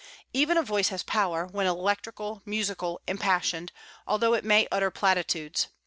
[0.33, 3.71] Even a voice has power, when electrical, musical, impassioned,
[4.07, 5.67] although it may utter platitudes.